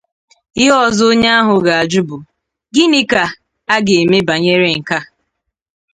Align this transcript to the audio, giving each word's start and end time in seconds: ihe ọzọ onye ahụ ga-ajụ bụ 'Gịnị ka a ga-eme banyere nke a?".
ihe 0.61 0.73
ọzọ 0.85 1.03
onye 1.11 1.29
ahụ 1.39 1.55
ga-ajụ 1.65 2.01
bụ 2.07 2.17
'Gịnị 2.25 3.01
ka 3.11 3.23
a 3.73 3.75
ga-eme 3.85 4.17
banyere 4.27 4.69
nke 4.77 4.93
a?". 4.99 5.01